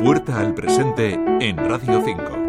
Puerta 0.00 0.38
al 0.38 0.54
presente 0.54 1.14
en 1.40 1.56
Radio 1.56 2.00
5. 2.04 2.48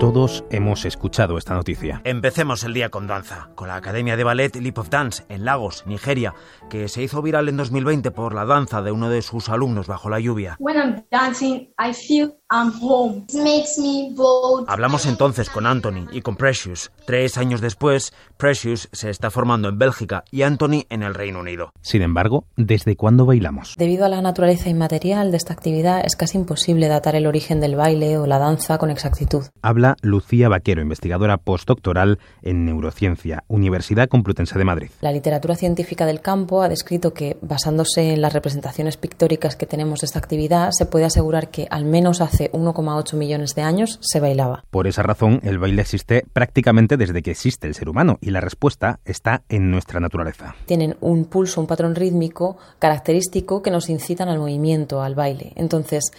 Todos 0.00 0.44
hemos 0.50 0.84
escuchado 0.84 1.38
esta 1.38 1.54
noticia. 1.54 2.00
Empecemos 2.02 2.64
el 2.64 2.74
día 2.74 2.88
con 2.88 3.06
danza, 3.06 3.50
con 3.54 3.68
la 3.68 3.76
Academia 3.76 4.16
de 4.16 4.24
Ballet 4.24 4.56
Leap 4.56 4.78
of 4.78 4.88
Dance 4.88 5.24
en 5.28 5.44
Lagos, 5.44 5.84
Nigeria, 5.86 6.34
que 6.68 6.88
se 6.88 7.04
hizo 7.04 7.22
viral 7.22 7.48
en 7.48 7.58
2020 7.58 8.10
por 8.10 8.34
la 8.34 8.44
danza 8.44 8.82
de 8.82 8.90
uno 8.90 9.08
de 9.08 9.22
sus 9.22 9.48
alumnos 9.50 9.86
bajo 9.86 10.10
la 10.10 10.18
lluvia. 10.18 10.56
When 10.58 10.76
I'm 10.76 11.04
dancing, 11.12 11.72
I 11.78 11.92
feel 11.92 12.39
I'm 12.52 12.72
home. 12.82 13.22
It 13.28 13.34
makes 13.36 13.78
me 13.78 14.12
bold. 14.12 14.68
Hablamos 14.68 15.06
entonces 15.06 15.48
con 15.48 15.66
Anthony 15.66 16.08
y 16.10 16.20
con 16.20 16.34
Precious. 16.34 16.90
Tres 17.06 17.38
años 17.38 17.60
después, 17.60 18.12
Precious 18.38 18.88
se 18.90 19.08
está 19.08 19.30
formando 19.30 19.68
en 19.68 19.78
Bélgica 19.78 20.24
y 20.32 20.42
Anthony 20.42 20.84
en 20.90 21.04
el 21.04 21.14
Reino 21.14 21.38
Unido. 21.38 21.72
Sin 21.80 22.02
embargo, 22.02 22.46
¿desde 22.56 22.96
cuándo 22.96 23.24
bailamos? 23.24 23.76
Debido 23.78 24.04
a 24.04 24.08
la 24.08 24.20
naturaleza 24.20 24.68
inmaterial 24.68 25.30
de 25.30 25.36
esta 25.36 25.52
actividad, 25.52 26.04
es 26.04 26.16
casi 26.16 26.38
imposible 26.38 26.88
datar 26.88 27.14
el 27.14 27.28
origen 27.28 27.60
del 27.60 27.76
baile 27.76 28.18
o 28.18 28.26
la 28.26 28.40
danza 28.40 28.78
con 28.78 28.90
exactitud. 28.90 29.44
Habla 29.62 29.94
Lucía 30.02 30.48
Vaquero, 30.48 30.82
investigadora 30.82 31.36
postdoctoral 31.36 32.18
en 32.42 32.64
neurociencia, 32.64 33.44
Universidad 33.46 34.08
Complutense 34.08 34.58
de 34.58 34.64
Madrid. 34.64 34.90
La 35.02 35.12
literatura 35.12 35.54
científica 35.54 36.04
del 36.04 36.20
campo 36.20 36.62
ha 36.62 36.68
descrito 36.68 37.14
que, 37.14 37.36
basándose 37.42 38.12
en 38.12 38.20
las 38.22 38.32
representaciones 38.32 38.96
pictóricas 38.96 39.54
que 39.54 39.66
tenemos 39.66 40.00
de 40.00 40.06
esta 40.06 40.18
actividad, 40.18 40.70
se 40.72 40.86
puede 40.86 41.04
asegurar 41.04 41.50
que 41.50 41.68
al 41.70 41.84
menos 41.84 42.20
hace 42.20 42.39
1,8 42.48 43.14
millones 43.16 43.54
de 43.54 43.62
años 43.62 43.98
se 44.00 44.20
bailaba. 44.20 44.64
Por 44.70 44.86
esa 44.86 45.02
razón, 45.02 45.40
el 45.42 45.58
baile 45.58 45.82
existe 45.82 46.24
prácticamente 46.32 46.96
desde 46.96 47.22
que 47.22 47.32
existe 47.32 47.66
el 47.66 47.74
ser 47.74 47.88
humano 47.88 48.18
y 48.20 48.30
la 48.30 48.40
respuesta 48.40 49.00
está 49.04 49.42
en 49.48 49.70
nuestra 49.70 50.00
naturaleza. 50.00 50.54
Tienen 50.66 50.96
un 51.00 51.24
pulso, 51.24 51.60
un 51.60 51.66
patrón 51.66 51.94
rítmico 51.94 52.56
característico 52.78 53.62
que 53.62 53.70
nos 53.70 53.90
incitan 53.90 54.28
al 54.28 54.38
movimiento, 54.38 55.02
al 55.02 55.14
baile. 55.14 55.52
Entonces, 55.56 56.12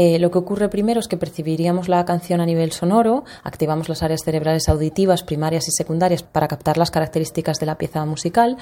eh, 0.00 0.18
lo 0.18 0.30
que 0.30 0.38
ocurre 0.38 0.68
primero 0.68 1.00
es 1.00 1.08
que 1.08 1.16
percibiríamos 1.16 1.88
la 1.88 2.04
canción 2.04 2.40
a 2.40 2.46
nivel 2.46 2.72
sonoro, 2.72 3.24
activamos 3.42 3.88
las 3.88 4.02
áreas 4.02 4.20
cerebrales 4.24 4.68
auditivas 4.68 5.24
primarias 5.24 5.66
y 5.68 5.72
secundarias 5.72 6.22
para 6.22 6.48
captar 6.48 6.78
las 6.78 6.90
características 6.90 7.58
de 7.58 7.66
la 7.66 7.78
pieza 7.78 8.04
musical 8.04 8.56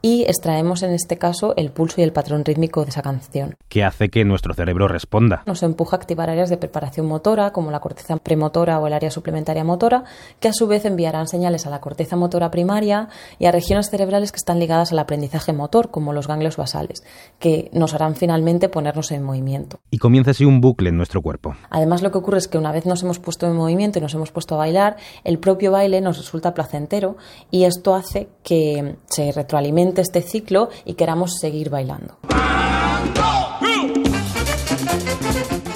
y 0.00 0.22
extraemos 0.22 0.84
en 0.84 0.92
este 0.92 1.18
caso 1.18 1.54
el 1.56 1.72
pulso 1.72 2.00
y 2.00 2.04
el 2.04 2.12
patrón 2.12 2.44
rítmico 2.44 2.84
de 2.84 2.90
esa 2.90 3.02
canción. 3.02 3.56
¿Qué 3.68 3.82
hace 3.82 4.08
que 4.08 4.24
nuestro 4.24 4.54
cerebro 4.54 4.86
responda? 4.86 5.42
Nos 5.46 5.64
empuja 5.64 5.96
a 5.96 5.98
activar 5.98 6.30
áreas 6.30 6.50
de 6.50 6.55
preparación 6.56 7.06
motora, 7.06 7.52
como 7.52 7.70
la 7.70 7.80
corteza 7.80 8.16
premotora 8.16 8.78
o 8.78 8.86
el 8.86 8.92
área 8.92 9.10
suplementaria 9.10 9.64
motora, 9.64 10.04
que 10.40 10.48
a 10.48 10.52
su 10.52 10.66
vez 10.66 10.84
enviarán 10.84 11.26
señales 11.26 11.66
a 11.66 11.70
la 11.70 11.80
corteza 11.80 12.16
motora 12.16 12.50
primaria 12.50 13.08
y 13.38 13.46
a 13.46 13.52
regiones 13.52 13.90
cerebrales 13.90 14.32
que 14.32 14.38
están 14.38 14.58
ligadas 14.58 14.92
al 14.92 14.98
aprendizaje 14.98 15.52
motor, 15.52 15.90
como 15.90 16.12
los 16.12 16.28
ganglios 16.28 16.56
basales, 16.56 17.02
que 17.38 17.70
nos 17.72 17.94
harán 17.94 18.16
finalmente 18.16 18.68
ponernos 18.68 19.10
en 19.12 19.22
movimiento. 19.22 19.80
Y 19.90 19.98
comienza 19.98 20.32
así 20.32 20.44
un 20.44 20.60
bucle 20.60 20.90
en 20.90 20.96
nuestro 20.96 21.22
cuerpo. 21.22 21.54
Además, 21.70 22.02
lo 22.02 22.10
que 22.10 22.18
ocurre 22.18 22.38
es 22.38 22.48
que 22.48 22.58
una 22.58 22.72
vez 22.72 22.86
nos 22.86 23.02
hemos 23.02 23.18
puesto 23.18 23.46
en 23.46 23.56
movimiento 23.56 23.98
y 23.98 24.02
nos 24.02 24.14
hemos 24.14 24.30
puesto 24.30 24.54
a 24.54 24.58
bailar, 24.58 24.96
el 25.24 25.38
propio 25.38 25.72
baile 25.72 26.00
nos 26.00 26.18
resulta 26.18 26.54
placentero 26.54 27.16
y 27.50 27.64
esto 27.64 27.94
hace 27.94 28.28
que 28.42 28.96
se 29.06 29.32
retroalimente 29.32 30.00
este 30.00 30.22
ciclo 30.22 30.68
y 30.84 30.94
queramos 30.94 31.38
seguir 31.40 31.70
bailando. 31.70 32.18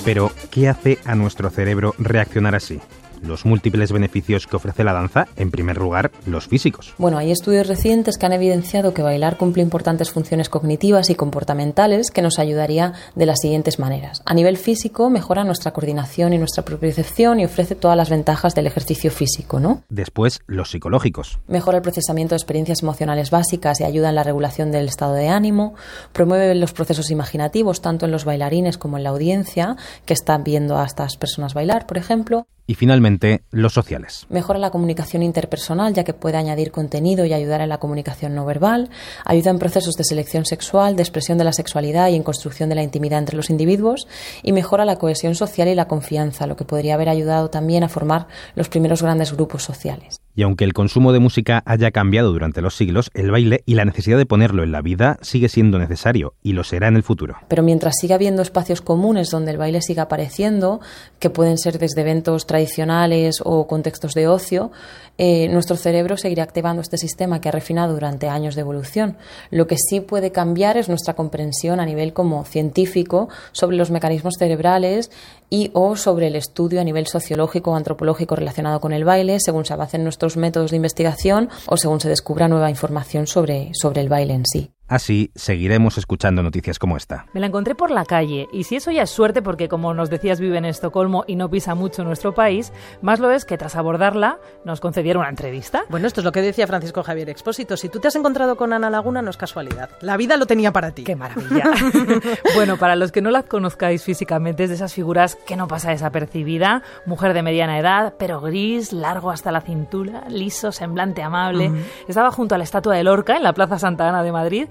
Pero, 0.04 0.30
¿qué 0.50 0.68
hace 0.68 0.98
a 1.04 1.14
nuestro 1.14 1.50
cerebro 1.50 1.94
reaccionar 1.98 2.54
así? 2.54 2.80
Los 3.22 3.44
múltiples 3.44 3.92
beneficios 3.92 4.46
que 4.46 4.56
ofrece 4.56 4.84
la 4.84 4.92
danza, 4.92 5.28
en 5.36 5.50
primer 5.50 5.78
lugar, 5.78 6.10
los 6.26 6.46
físicos. 6.46 6.94
Bueno, 6.98 7.18
hay 7.18 7.30
estudios 7.30 7.66
recientes 7.66 8.18
que 8.18 8.26
han 8.26 8.32
evidenciado 8.32 8.94
que 8.94 9.02
bailar 9.02 9.36
cumple 9.36 9.62
importantes 9.62 10.10
funciones 10.10 10.48
cognitivas 10.48 11.10
y 11.10 11.14
comportamentales 11.14 12.10
que 12.10 12.22
nos 12.22 12.38
ayudaría 12.38 12.94
de 13.14 13.26
las 13.26 13.40
siguientes 13.40 13.78
maneras. 13.78 14.22
A 14.24 14.34
nivel 14.34 14.56
físico, 14.56 15.10
mejora 15.10 15.44
nuestra 15.44 15.72
coordinación 15.72 16.32
y 16.32 16.38
nuestra 16.38 16.64
propiocepción 16.64 17.40
y 17.40 17.44
ofrece 17.44 17.74
todas 17.74 17.96
las 17.96 18.10
ventajas 18.10 18.54
del 18.54 18.66
ejercicio 18.66 19.10
físico, 19.10 19.60
¿no? 19.60 19.82
Después, 19.88 20.40
los 20.46 20.70
psicológicos. 20.70 21.38
Mejora 21.48 21.78
el 21.78 21.82
procesamiento 21.82 22.34
de 22.34 22.38
experiencias 22.38 22.82
emocionales 22.82 23.30
básicas 23.30 23.80
y 23.80 23.84
ayuda 23.84 24.10
en 24.10 24.14
la 24.14 24.22
regulación 24.22 24.70
del 24.72 24.86
estado 24.86 25.14
de 25.14 25.28
ánimo, 25.28 25.74
promueve 26.12 26.54
los 26.54 26.72
procesos 26.72 27.10
imaginativos 27.10 27.80
tanto 27.80 28.06
en 28.06 28.12
los 28.12 28.24
bailarines 28.24 28.78
como 28.78 28.96
en 28.96 29.04
la 29.04 29.10
audiencia 29.10 29.76
que 30.06 30.14
están 30.14 30.44
viendo 30.44 30.78
a 30.78 30.84
estas 30.84 31.16
personas 31.16 31.54
bailar, 31.54 31.86
por 31.86 31.98
ejemplo. 31.98 32.46
Y 32.70 32.76
finalmente, 32.76 33.42
los 33.50 33.72
sociales. 33.72 34.26
Mejora 34.28 34.60
la 34.60 34.70
comunicación 34.70 35.24
interpersonal, 35.24 35.92
ya 35.92 36.04
que 36.04 36.14
puede 36.14 36.36
añadir 36.36 36.70
contenido 36.70 37.24
y 37.24 37.32
ayudar 37.32 37.62
en 37.62 37.68
la 37.68 37.78
comunicación 37.78 38.36
no 38.36 38.46
verbal. 38.46 38.90
Ayuda 39.24 39.50
en 39.50 39.58
procesos 39.58 39.96
de 39.96 40.04
selección 40.04 40.44
sexual, 40.44 40.94
de 40.94 41.02
expresión 41.02 41.36
de 41.36 41.42
la 41.42 41.52
sexualidad 41.52 42.10
y 42.10 42.14
en 42.14 42.22
construcción 42.22 42.68
de 42.68 42.76
la 42.76 42.84
intimidad 42.84 43.18
entre 43.18 43.36
los 43.36 43.50
individuos. 43.50 44.06
Y 44.44 44.52
mejora 44.52 44.84
la 44.84 45.00
cohesión 45.00 45.34
social 45.34 45.66
y 45.66 45.74
la 45.74 45.88
confianza, 45.88 46.46
lo 46.46 46.54
que 46.54 46.64
podría 46.64 46.94
haber 46.94 47.08
ayudado 47.08 47.50
también 47.50 47.82
a 47.82 47.88
formar 47.88 48.28
los 48.54 48.68
primeros 48.68 49.02
grandes 49.02 49.32
grupos 49.32 49.64
sociales. 49.64 50.19
Y 50.34 50.42
aunque 50.42 50.64
el 50.64 50.72
consumo 50.72 51.12
de 51.12 51.18
música 51.18 51.62
haya 51.66 51.90
cambiado 51.90 52.32
durante 52.32 52.62
los 52.62 52.76
siglos, 52.76 53.10
el 53.14 53.30
baile 53.30 53.62
y 53.66 53.74
la 53.74 53.84
necesidad 53.84 54.16
de 54.16 54.26
ponerlo 54.26 54.62
en 54.62 54.72
la 54.72 54.80
vida 54.80 55.18
sigue 55.22 55.48
siendo 55.48 55.78
necesario 55.78 56.34
y 56.42 56.52
lo 56.52 56.64
será 56.64 56.88
en 56.88 56.96
el 56.96 57.02
futuro. 57.02 57.36
Pero 57.48 57.62
mientras 57.62 57.96
siga 58.00 58.14
habiendo 58.14 58.42
espacios 58.42 58.80
comunes 58.80 59.30
donde 59.30 59.50
el 59.50 59.58
baile 59.58 59.82
siga 59.82 60.04
apareciendo, 60.04 60.80
que 61.18 61.30
pueden 61.30 61.58
ser 61.58 61.78
desde 61.78 62.00
eventos 62.00 62.46
tradicionales 62.46 63.40
o 63.44 63.66
contextos 63.66 64.14
de 64.14 64.28
ocio, 64.28 64.70
eh, 65.18 65.48
nuestro 65.48 65.76
cerebro 65.76 66.16
seguirá 66.16 66.44
activando 66.44 66.80
este 66.80 66.96
sistema 66.96 67.40
que 67.40 67.48
ha 67.48 67.52
refinado 67.52 67.92
durante 67.92 68.28
años 68.28 68.54
de 68.54 68.62
evolución. 68.62 69.18
Lo 69.50 69.66
que 69.66 69.76
sí 69.76 70.00
puede 70.00 70.32
cambiar 70.32 70.76
es 70.76 70.88
nuestra 70.88 71.14
comprensión 71.14 71.78
a 71.80 71.84
nivel 71.84 72.12
como 72.12 72.44
científico 72.44 73.28
sobre 73.52 73.76
los 73.76 73.90
mecanismos 73.90 74.34
cerebrales 74.38 75.10
y 75.50 75.70
o 75.74 75.96
sobre 75.96 76.28
el 76.28 76.36
estudio 76.36 76.80
a 76.80 76.84
nivel 76.84 77.06
sociológico 77.06 77.72
o 77.72 77.76
antropológico 77.76 78.36
relacionado 78.36 78.80
con 78.80 78.92
el 78.92 79.04
baile, 79.04 79.38
según 79.40 79.66
se 79.66 79.74
avancen 79.74 80.04
nuestros 80.04 80.36
métodos 80.36 80.70
de 80.70 80.76
investigación 80.76 81.50
o 81.66 81.76
según 81.76 82.00
se 82.00 82.08
descubra 82.08 82.48
nueva 82.48 82.70
información 82.70 83.26
sobre, 83.26 83.72
sobre 83.74 84.00
el 84.00 84.08
baile 84.08 84.34
en 84.34 84.46
sí. 84.46 84.70
Así 84.90 85.30
seguiremos 85.36 85.98
escuchando 85.98 86.42
noticias 86.42 86.80
como 86.80 86.96
esta. 86.96 87.26
Me 87.32 87.38
la 87.38 87.46
encontré 87.46 87.76
por 87.76 87.92
la 87.92 88.04
calle 88.04 88.48
y 88.52 88.64
si 88.64 88.74
eso 88.74 88.90
ya 88.90 89.02
es 89.02 89.10
suerte 89.10 89.40
porque 89.40 89.68
como 89.68 89.94
nos 89.94 90.10
decías 90.10 90.40
vive 90.40 90.58
en 90.58 90.64
Estocolmo 90.64 91.22
y 91.28 91.36
no 91.36 91.48
pisa 91.48 91.76
mucho 91.76 92.02
nuestro 92.02 92.34
país, 92.34 92.72
más 93.00 93.20
lo 93.20 93.30
es 93.30 93.44
que 93.44 93.56
tras 93.56 93.76
abordarla 93.76 94.40
nos 94.64 94.80
concedieron 94.80 95.20
una 95.20 95.30
entrevista. 95.30 95.84
Bueno, 95.90 96.08
esto 96.08 96.22
es 96.22 96.24
lo 96.24 96.32
que 96.32 96.42
decía 96.42 96.66
Francisco 96.66 97.04
Javier 97.04 97.30
Expósito. 97.30 97.76
Si 97.76 97.88
tú 97.88 98.00
te 98.00 98.08
has 98.08 98.16
encontrado 98.16 98.56
con 98.56 98.72
Ana 98.72 98.90
Laguna 98.90 99.22
no 99.22 99.30
es 99.30 99.36
casualidad. 99.36 99.90
La 100.00 100.16
vida 100.16 100.36
lo 100.36 100.46
tenía 100.46 100.72
para 100.72 100.90
ti. 100.90 101.04
¡Qué 101.04 101.14
maravilla! 101.14 101.70
bueno, 102.56 102.76
para 102.76 102.96
los 102.96 103.12
que 103.12 103.22
no 103.22 103.30
la 103.30 103.44
conozcáis 103.44 104.02
físicamente 104.02 104.64
es 104.64 104.70
de 104.70 104.74
esas 104.74 104.92
figuras 104.92 105.36
que 105.46 105.54
no 105.54 105.68
pasa 105.68 105.90
desapercibida. 105.90 106.82
Mujer 107.06 107.32
de 107.32 107.44
mediana 107.44 107.78
edad, 107.78 108.14
pero 108.18 108.40
gris, 108.40 108.92
largo 108.92 109.30
hasta 109.30 109.52
la 109.52 109.60
cintura, 109.60 110.24
liso, 110.28 110.72
semblante 110.72 111.22
amable. 111.22 111.70
Estaba 112.08 112.32
junto 112.32 112.56
a 112.56 112.58
la 112.58 112.64
estatua 112.64 112.96
de 112.96 113.04
Lorca 113.04 113.36
en 113.36 113.44
la 113.44 113.52
Plaza 113.52 113.78
Santa 113.78 114.08
Ana 114.08 114.24
de 114.24 114.32
Madrid 114.32 114.66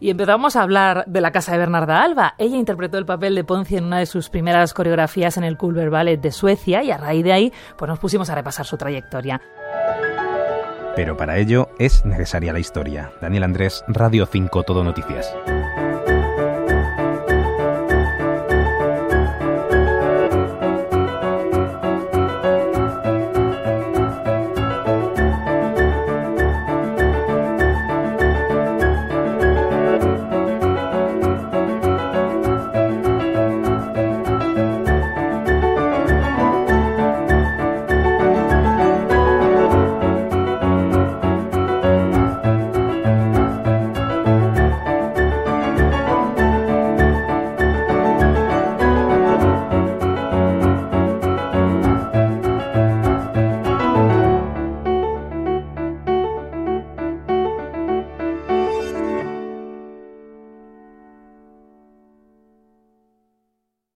y 0.00 0.10
empezamos 0.10 0.56
a 0.56 0.62
hablar 0.62 1.04
de 1.06 1.20
la 1.20 1.30
casa 1.30 1.52
de 1.52 1.58
Bernarda 1.58 2.02
Alba. 2.02 2.34
Ella 2.38 2.56
interpretó 2.56 2.98
el 2.98 3.06
papel 3.06 3.34
de 3.34 3.44
Ponzi 3.44 3.76
en 3.76 3.84
una 3.84 3.98
de 3.98 4.06
sus 4.06 4.30
primeras 4.30 4.74
coreografías 4.74 5.36
en 5.36 5.44
el 5.44 5.56
Culver 5.56 5.90
Ballet 5.90 6.20
de 6.20 6.32
Suecia 6.32 6.82
y 6.82 6.90
a 6.90 6.96
raíz 6.96 7.22
de 7.22 7.32
ahí 7.32 7.52
pues 7.76 7.88
nos 7.88 7.98
pusimos 7.98 8.30
a 8.30 8.34
repasar 8.34 8.66
su 8.66 8.76
trayectoria. 8.76 9.40
Pero 10.96 11.16
para 11.16 11.38
ello 11.38 11.68
es 11.78 12.04
necesaria 12.04 12.52
la 12.52 12.58
historia. 12.58 13.12
Daniel 13.20 13.44
Andrés, 13.44 13.84
Radio 13.88 14.26
5 14.26 14.62
Todo 14.64 14.82
Noticias. 14.82 15.32